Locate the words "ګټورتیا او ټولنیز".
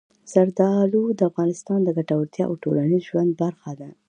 1.97-3.03